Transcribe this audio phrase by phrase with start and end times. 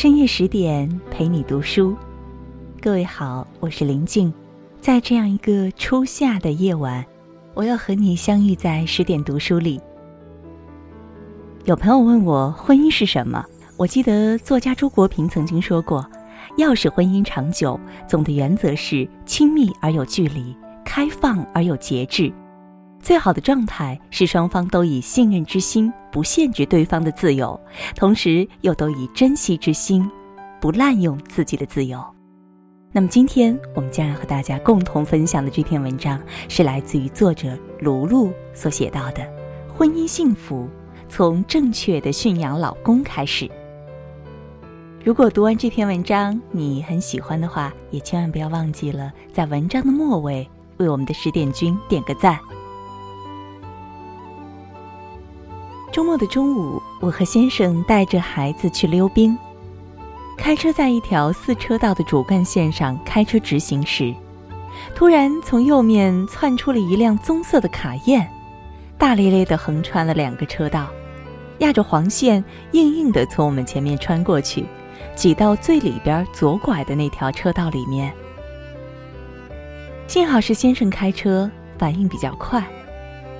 [0.00, 1.94] 深夜十点陪你读书，
[2.80, 4.32] 各位好，我是林静，
[4.80, 7.04] 在这样一个初夏的夜晚，
[7.52, 9.78] 我要和你相遇在十点读书里。
[11.66, 13.44] 有朋友问我婚姻是什么，
[13.76, 16.02] 我记得作家周国平曾经说过，
[16.56, 22.32] 要使婚姻长久，总的原则是亲密而有距离，开放而有节制。
[23.02, 27.58] 最好的状态是双方都以信任之心，不限制对方的自由，
[27.96, 30.08] 同时又都以珍惜之心，
[30.60, 32.02] 不滥用自己的自由。
[32.92, 39.26] 那么今天我们将要和大家共同分享的这篇文章，是来自于作者卢璐所写到的：
[39.72, 40.68] 婚姻幸福
[41.08, 43.50] 从正确的驯养老公开始。
[45.02, 52.38] 如果读完这篇文章你很喜欢的话，也千万不要忘记了在文章的末尾为我们的十点君点个赞。
[55.92, 59.36] 周末的中午，我和先生带着孩子去溜冰。
[60.38, 64.14] 开车在一条四车道的主干线上开车直行时，
[64.94, 68.28] 突然从右面窜出了一辆棕色的卡宴，
[68.96, 70.86] 大咧咧地横穿了两个车道，
[71.58, 74.64] 压着黄线，硬硬地从我们前面穿过去，
[75.16, 78.12] 挤到最里边左拐的那条车道里面。
[80.06, 82.64] 幸好是先生开车，反应比较快。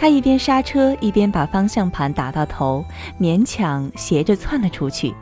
[0.00, 2.84] 他一边刹车，一边把方向盘打到头，
[3.20, 5.12] 勉强斜着窜了出去，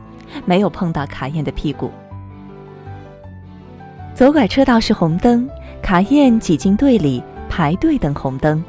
[0.45, 1.91] 没有碰到卡宴的屁股。
[4.15, 5.49] 左拐车道是红灯，
[5.81, 8.63] 卡宴挤进队里排队等红灯。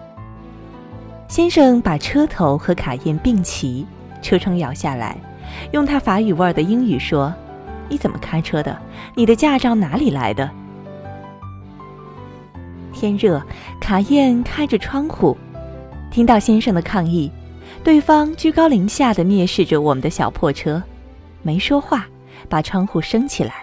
[1.28, 3.86] 先生把车头和卡宴并齐，
[4.22, 5.18] 车窗摇下来，
[5.72, 7.34] 用他法语味儿的英语说
[7.90, 8.78] ：“你怎么开车的？
[9.14, 10.50] 你的驾照哪里来的？”
[12.94, 13.42] 天热，
[13.82, 15.38] 卡宴开着窗户。
[16.10, 17.32] 听到先生的抗议，
[17.84, 20.82] 对方居高临下的蔑视着我们的小破车，
[21.44, 22.08] 没说话，
[22.50, 23.54] 把窗户升起来。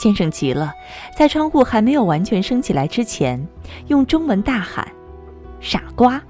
[0.00, 0.72] 先生急了，
[1.16, 3.46] 在窗户还没有完全升起来之前，
[3.88, 4.86] 用中文大喊
[5.60, 6.20] ：“傻瓜！”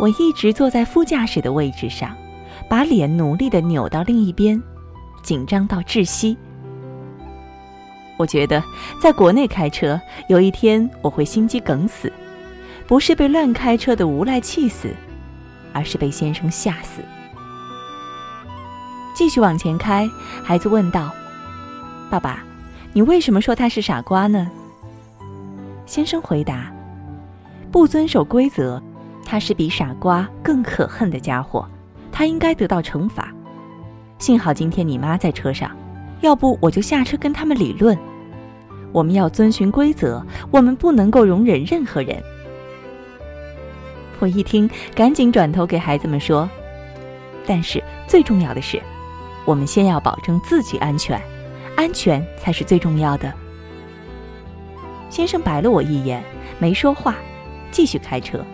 [0.00, 2.16] 我一直坐在副驾驶的位置上，
[2.68, 4.62] 把脸努力地扭到另一边，
[5.22, 6.36] 紧张到窒息。
[8.16, 8.62] 我觉得
[9.00, 12.10] 在国内开车，有一天我会心肌梗死。
[12.90, 14.88] 不是被乱开车的无赖气死，
[15.72, 17.00] 而是被先生吓死。
[19.14, 20.10] 继续往前开，
[20.42, 21.08] 孩子问道
[22.10, 22.42] ：“爸爸，
[22.92, 24.50] 你为什么说他是傻瓜呢？”
[25.86, 26.72] 先生回答
[27.70, 28.82] ：“不遵守规则，
[29.24, 31.64] 他是比傻瓜更可恨的家伙，
[32.10, 33.32] 他应该得到惩罚。
[34.18, 35.70] 幸好今天你妈在车上，
[36.22, 37.96] 要不我就下车跟他们理论。
[38.90, 42.20] 我们要遵循规则，我们不能够容忍任何人。”
[44.20, 46.48] 我一听，赶紧转头给孩子们说
[47.46, 48.80] ：“但是最重要的是，
[49.46, 51.20] 我们先要保证自己安全，
[51.74, 53.32] 安全才是最重要的。”
[55.08, 56.22] 先生白了我一眼，
[56.58, 57.16] 没说话，
[57.72, 58.44] 继续开车。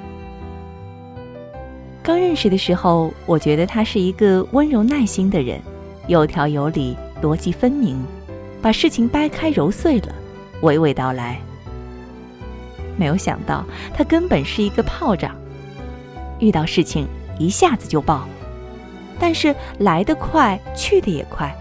[2.01, 5.61] 刚认识的时候，我觉得他是一个温柔耐心的人，
[6.07, 8.01] 有条有理，逻辑分明，
[8.63, 10.15] 把事情掰开揉碎了，
[10.63, 11.41] 娓娓道来。
[12.97, 15.35] 没有想到，他根本是一个炮仗。
[16.39, 17.07] 遇到事情
[17.39, 18.27] 一下子就爆，
[19.19, 21.55] 但是来得快，去的也快。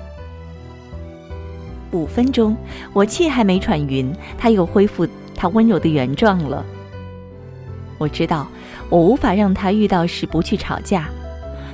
[1.92, 2.56] 五分钟，
[2.92, 6.66] 我气还没喘匀，他又恢复他温柔的原状了。
[7.98, 8.48] 我知道，
[8.90, 11.08] 我无法让他遇到时不去吵架，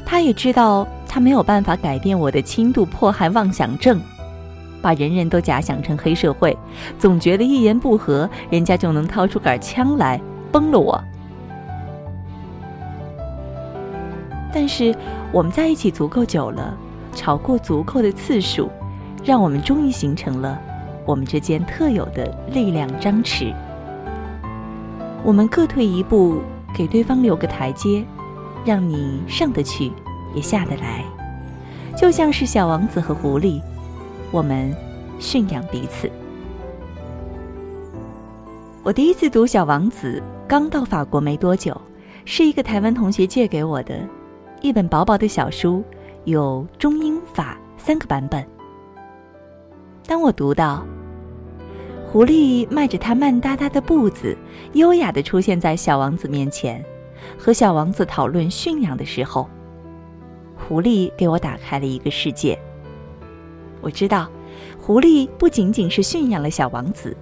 [0.05, 3.99] 他也知道他没有办法改变我的轻度迫害妄想症，
[4.79, 6.55] 把人人都假想成黑社会，
[6.99, 11.03] 总觉得一言不合，人家就能掏出杆枪来崩了我。
[14.53, 14.95] 但是
[15.31, 16.77] 我们在一起足够久了，
[17.13, 18.69] 吵过足够的次数，
[19.23, 20.59] 让我们终于形成了
[21.05, 23.53] 我们之间特有的力量张弛。
[25.23, 26.41] 我们各退一步，
[26.73, 28.03] 给对方留个台阶，
[28.65, 29.91] 让你上得去，
[30.35, 31.03] 也下得来，
[31.95, 33.61] 就像是小王子和狐狸，
[34.31, 34.75] 我们
[35.19, 36.09] 驯养彼此。
[38.83, 41.79] 我第一次读《小王子》，刚到法国没多久，
[42.25, 43.93] 是一个台湾同学借给我的。
[44.61, 45.83] 一本薄薄的小书，
[46.25, 48.45] 有中英法三个版本。
[50.05, 50.85] 当我读到
[52.07, 54.37] 狐狸迈着它慢哒哒的步子，
[54.73, 56.83] 优雅地出现在小王子面前，
[57.39, 59.49] 和小王子讨论驯养的时候，
[60.55, 62.57] 狐狸给我打开了一个世界。
[63.81, 64.29] 我知道，
[64.79, 67.17] 狐狸不仅仅是驯养了小王子，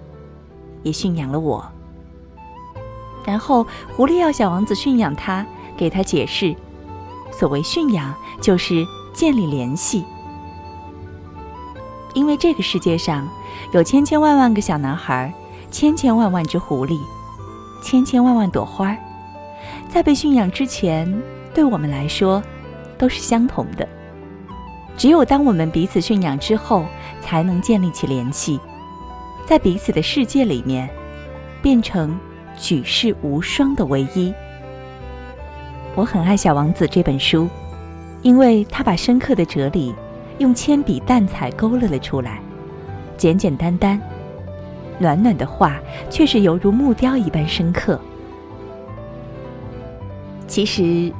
[0.82, 1.64] 也驯养了我。
[3.24, 3.66] 然后，
[3.96, 6.54] 狐狸要小王子驯养他，给他解释。
[7.32, 10.04] 所谓驯养，就是建立联系。
[12.14, 13.28] 因为这个世界上
[13.72, 15.32] 有千千万万个小男孩，
[15.70, 16.98] 千千万万只狐狸，
[17.82, 18.96] 千千万万朵花，
[19.88, 21.22] 在被驯养之前，
[21.54, 22.42] 对我们来说
[22.98, 23.88] 都是相同的。
[24.96, 26.84] 只有当我们彼此驯养之后，
[27.22, 28.60] 才能建立起联系，
[29.46, 30.90] 在彼此的世界里面，
[31.62, 32.18] 变成
[32.58, 34.34] 举世无双的唯一。
[35.96, 37.48] 我很爱《小王子》这本书，
[38.22, 39.94] 因为他把深刻的哲理
[40.38, 42.40] 用铅笔淡彩勾勒了出来，
[43.16, 44.00] 简简单单，
[44.98, 45.78] 暖暖的话
[46.08, 48.00] 却是犹如木雕一般深刻。
[50.46, 51.12] 其实，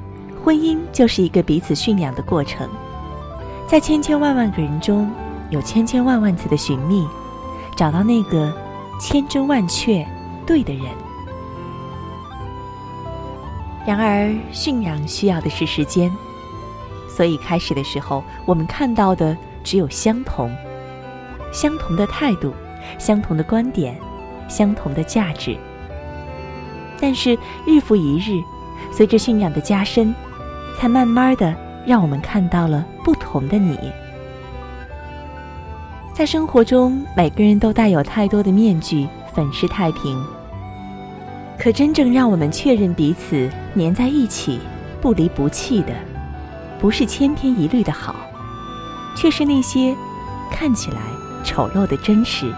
[0.43, 2.69] 婚姻就是一个彼此驯养的过程，
[3.67, 5.11] 在千千万万个人中，
[5.51, 7.07] 有千千万万次的寻觅，
[7.77, 8.53] 找到那个
[9.01, 10.07] 千真万确
[10.47, 10.87] 对的人。
[13.87, 16.11] 然而，驯养需要的是时间，
[17.09, 20.51] 所以开始的时候，我们看到的只有相同、
[21.53, 22.53] 相同的态度、
[22.99, 23.99] 相同的观点、
[24.49, 25.57] 相同的价值。
[27.01, 27.37] 但是
[27.67, 28.43] 日复一日，
[28.93, 30.15] 随着驯养的加深，
[30.79, 31.55] 才慢慢的
[31.87, 33.79] 让我们看到了不同的你。
[36.13, 40.23] 在生活中，每个人都带有太多的面具，粉饰太平。
[41.61, 43.47] 可真正让我们确认彼此
[43.77, 44.59] 粘在一起、
[44.99, 45.93] 不离不弃的，
[46.79, 48.17] 不是千篇一律的好，
[49.15, 49.95] 却是那些
[50.51, 50.97] 看起来
[51.45, 52.51] 丑陋的真实。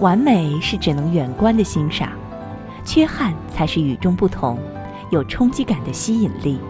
[0.00, 2.10] 完美是只能远观的欣赏，
[2.84, 4.58] 缺憾才是与众不同、
[5.10, 6.60] 有冲击感的吸引力。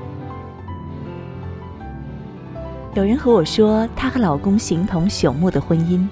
[2.94, 6.06] 有人和我说，她和老公形同朽木的婚姻。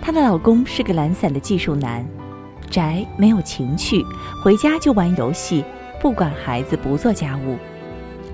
[0.00, 2.02] 她的老公是个懒散的技术男。
[2.70, 4.04] 宅没有情趣，
[4.42, 5.64] 回家就玩游戏，
[6.00, 7.56] 不管孩子，不做家务。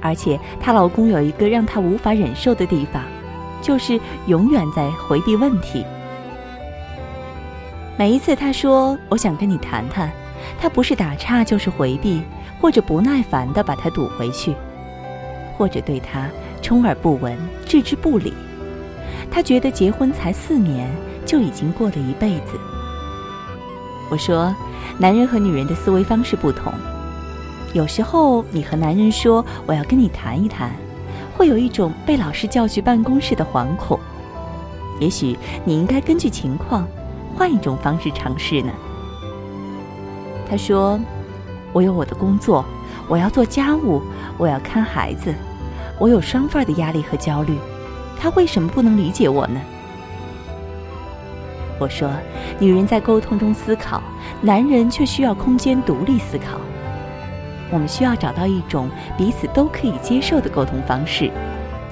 [0.01, 3.03] 而且她老公有一个让她无法忍受的地方，
[3.61, 5.85] 就是永远在回避问题。
[7.97, 10.11] 每一次她说“我想跟你谈谈”，
[10.59, 12.23] 他不是打岔就是回避，
[12.61, 14.55] 或者不耐烦地把他堵回去，
[15.57, 16.29] 或者对他
[16.61, 18.35] 充耳不闻、置之不理。
[19.31, 20.91] 她觉得结婚才四年，
[21.25, 22.59] 就已经过了一辈子。
[24.11, 24.55] 我说，
[24.99, 26.73] 男人和女人的思维方式不同。
[27.73, 30.71] 有时候，你和男人说“我要跟你谈一谈”，
[31.35, 33.99] 会有一种被老师叫去办公室的惶恐。
[35.01, 36.87] 也许你应该根据情况，
[37.35, 38.71] 换一种方式尝试呢。
[40.49, 41.01] 他说
[41.73, 42.63] ：“我有我的工作，
[43.09, 44.03] 我要做家务，
[44.37, 45.35] 我要看孩子，
[45.99, 47.57] 我有双份的压力和焦虑。
[48.21, 49.59] 他为什么不能理解我呢？”
[51.83, 52.09] 我说，
[52.61, 54.01] 女人在沟通中思考，
[54.41, 56.61] 男人却需要空间独立思考。
[57.73, 58.89] 我们需要找到一种
[59.19, 61.29] 彼此都可以接受的沟通方式，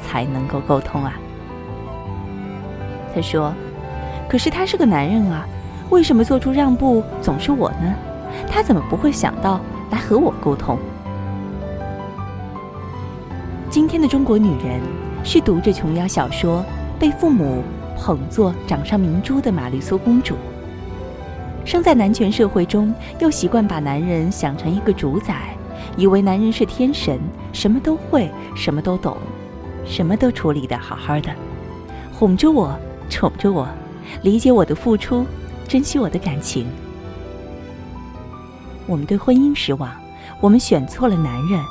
[0.00, 1.14] 才能够沟通啊。
[3.12, 3.52] 他说
[4.31, 5.44] ：“可是他是个男人啊，
[5.88, 7.92] 为什么做出让步总是我呢？
[8.48, 9.60] 他怎么不会想到
[9.90, 10.78] 来和我沟通？”
[13.69, 14.81] 今天的中国女人
[15.25, 16.64] 是读着琼瑶小说，
[16.96, 17.64] 被父母。
[18.00, 20.35] 捧作掌上明珠的玛丽苏公主，
[21.67, 25.54] 生在男权社会中，又习惯把男人想成一个主宰，
[25.99, 27.21] 以为男人是天神，
[27.52, 29.19] 什么都会，什么都懂，
[29.85, 31.30] 什么都处理的好好的，
[32.11, 32.75] 哄着我，
[33.11, 33.69] 宠着我，
[34.23, 35.26] 理解我的付出，
[35.69, 36.66] 珍惜我的感情。
[38.87, 39.95] 我们对婚姻失望，
[40.40, 41.62] 我们选错了男人，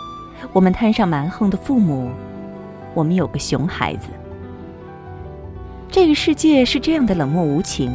[0.54, 2.12] 我们摊上蛮横的父母，
[2.94, 4.10] 我们有个熊孩子。
[5.92, 7.92] 这个世界是这样的冷漠无情，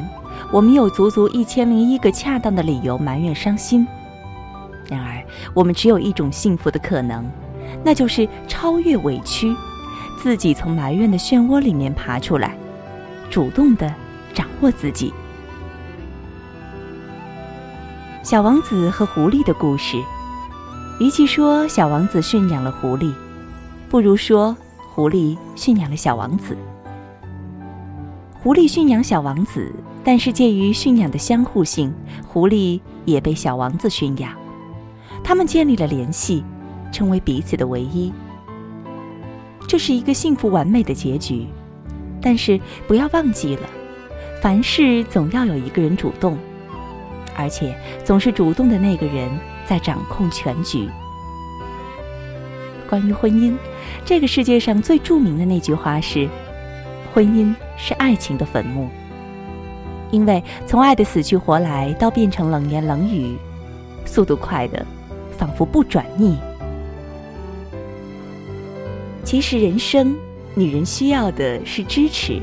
[0.51, 3.87] 我们有足足一千零一个恰当的理由埋怨伤心。
[4.89, 5.23] 然而，
[5.55, 7.25] 我们只有一种幸福的可能，
[7.85, 9.55] 那就是超越委屈，
[10.21, 12.57] 自己从埋怨的漩涡里面爬出来，
[13.31, 13.95] 主动的
[14.35, 15.15] 掌握自己。
[18.25, 19.97] 小王子和狐狸的故事，
[20.99, 23.15] 与其说小王子驯养了狐狸，
[23.89, 24.57] 不如说
[24.93, 26.57] 狐狸驯养了小王子。
[28.45, 29.73] 狐狸驯养小王子，
[30.05, 31.91] 但是介于驯养的相互性，
[32.29, 34.33] 狐狸也被小王子驯养。
[35.25, 36.45] 他们建立了联系，
[36.93, 38.13] 成为彼此的唯一。
[39.67, 41.47] 这是一个幸福完美的结局。
[42.21, 43.63] 但是不要忘记了，
[44.43, 46.37] 凡事总要有一个人主动，
[47.35, 47.75] 而且
[48.05, 49.27] 总是主动的那个人
[49.65, 50.87] 在掌控全局。
[52.91, 53.57] 关于婚姻，
[54.05, 56.29] 这个世界上最著名的那句话是。
[57.15, 58.89] 婚姻是爱情的坟墓，
[60.11, 63.37] 因为从爱的死去活来到变成冷言冷语，
[64.05, 64.85] 速度快的，
[65.37, 66.37] 仿佛不转逆。
[69.25, 70.15] 其实人生，
[70.55, 72.41] 女人需要的是支持，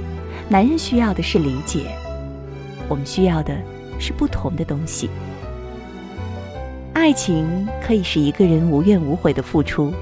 [0.49, 1.85] 男人需要的是理解。
[2.89, 3.55] 我们需要的
[3.99, 5.09] 是不同的东西。
[6.93, 9.93] 爱情可以是一个人无怨无悔的付出，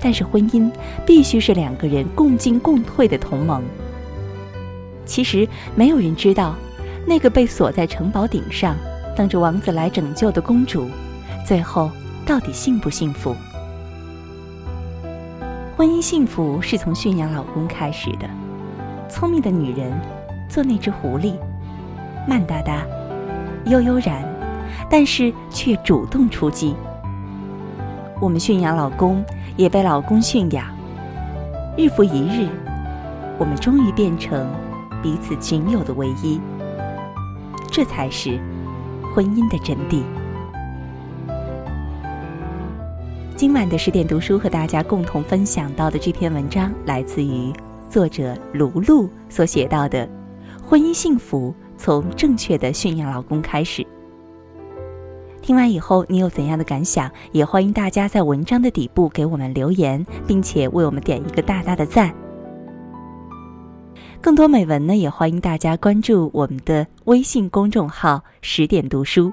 [0.00, 0.70] 但是婚姻
[1.04, 3.62] 必须是两个人共进共退的同盟。
[5.04, 6.54] 其实没有人知道，
[7.06, 8.76] 那个被锁在城堡顶上，
[9.16, 10.88] 等着王子来拯救的公主，
[11.44, 11.90] 最后
[12.24, 13.34] 到底幸不幸福。
[15.76, 18.28] 婚姻幸福是从驯养老公开始的。
[19.08, 19.92] 聪明的女人
[20.48, 21.34] 做那只狐狸，
[22.28, 22.86] 慢哒哒，
[23.64, 24.22] 悠悠然，
[24.88, 26.76] 但是却主动出击。
[28.20, 29.24] 我们驯养老公，
[29.56, 30.66] 也被老公驯养。
[31.76, 32.46] 日复一日，
[33.38, 34.46] 我们终于变成
[35.02, 36.40] 彼此仅有的唯一。
[37.70, 38.38] 这才是
[39.14, 40.02] 婚姻的真谛。
[43.36, 47.52] 今晚的十点读书和大家共同分享到的这篇文章，来自于
[47.88, 50.06] 作者卢璐所写到的
[50.62, 53.82] 《婚姻幸福从正确的驯养老公开始》。
[55.40, 57.10] 听完以后，你有怎样的感想？
[57.32, 62.14] 也欢迎大家在文章的底部给我们留言，并且为我们点一个大大的赞。
[64.22, 69.32] 更多美文呢，也欢迎大家关注我们的微信公众号“十点读书”。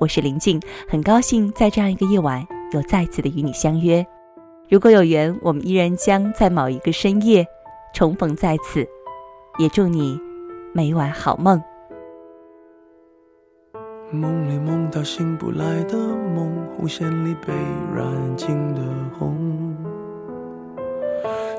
[0.00, 2.44] 我是林静，很高兴在这样一个夜晚。
[2.72, 4.04] 又再次的与你相约，
[4.68, 7.46] 如果有缘，我们依然将在某一个深夜
[7.94, 8.84] 重逢在此。
[9.58, 10.18] 也祝你
[10.72, 11.62] 每晚好梦。
[14.10, 17.52] 梦里梦到醒不来的梦，红线里被
[17.94, 18.82] 染尽的
[19.16, 19.59] 红，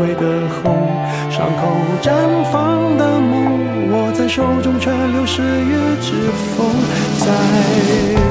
[0.00, 0.88] 微的红，
[1.30, 2.10] 伤口绽
[2.50, 6.14] 放的梦，握在手中却流失于指
[6.56, 6.66] 缝，
[7.18, 8.29] 在。